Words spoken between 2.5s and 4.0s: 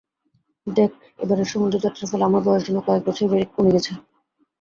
যেন কয়েক বছর কমে গেছে।